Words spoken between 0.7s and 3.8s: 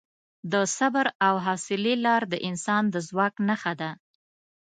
صبر او حوصلې لار د انسان د ځواک نښه